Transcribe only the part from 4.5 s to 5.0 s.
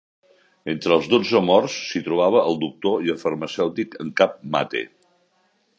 Mate.